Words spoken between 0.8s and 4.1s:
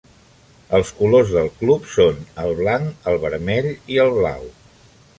colors del club són el blanc, el vermell i